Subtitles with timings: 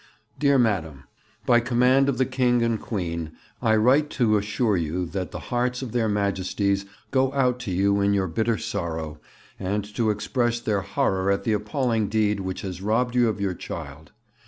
[0.39, 1.03] 'Dear Madam,
[1.45, 5.83] By command of the King and Queen I write to assure you that the hearts
[5.83, 9.19] of their Majesties go out to you in your bitter sorrow,
[9.59, 13.53] and to express their horror at the appalling deed which has robbed you of your
[13.53, 14.11] child.